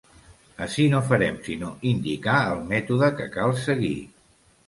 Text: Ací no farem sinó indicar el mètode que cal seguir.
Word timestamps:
Ací 0.65 0.85
no 0.93 1.01
farem 1.09 1.35
sinó 1.47 1.67
indicar 1.91 2.39
el 2.55 2.63
mètode 2.71 3.13
que 3.19 3.27
cal 3.37 3.53
seguir. 3.67 3.95